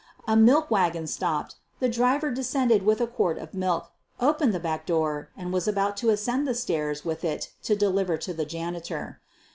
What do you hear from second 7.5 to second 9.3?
to deliver to the janitor.